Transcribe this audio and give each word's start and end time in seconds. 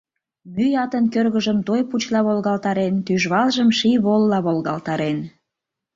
Мӱй 0.55 0.73
атын 0.83 1.05
кӧргыжым 1.13 1.57
той 1.67 1.81
пучла 1.89 2.19
волгалтарен, 2.27 2.93
тӱжвалжым 3.05 3.69
ший 3.77 3.97
волла 4.05 4.39
волгалтарен. 4.45 5.17